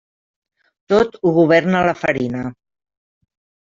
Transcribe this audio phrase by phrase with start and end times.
[0.93, 2.43] Tot ho governa la farina.